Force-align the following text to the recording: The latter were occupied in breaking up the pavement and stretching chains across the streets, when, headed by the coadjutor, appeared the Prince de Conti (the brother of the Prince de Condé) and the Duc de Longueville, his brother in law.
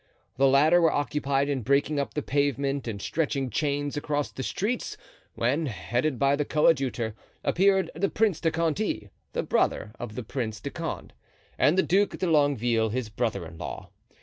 The 0.37 0.47
latter 0.47 0.81
were 0.81 0.91
occupied 0.91 1.47
in 1.47 1.61
breaking 1.61 1.99
up 1.99 2.15
the 2.15 2.23
pavement 2.23 2.87
and 2.87 2.99
stretching 2.99 3.51
chains 3.51 3.95
across 3.95 4.31
the 4.31 4.41
streets, 4.41 4.97
when, 5.35 5.67
headed 5.67 6.17
by 6.17 6.35
the 6.35 6.43
coadjutor, 6.43 7.13
appeared 7.43 7.91
the 7.93 8.09
Prince 8.09 8.41
de 8.41 8.49
Conti 8.49 9.11
(the 9.33 9.43
brother 9.43 9.91
of 9.99 10.15
the 10.15 10.23
Prince 10.23 10.59
de 10.59 10.71
Condé) 10.71 11.09
and 11.59 11.77
the 11.77 11.83
Duc 11.83 12.17
de 12.17 12.25
Longueville, 12.25 12.89
his 12.89 13.09
brother 13.09 13.45
in 13.45 13.59
law. 13.59 13.91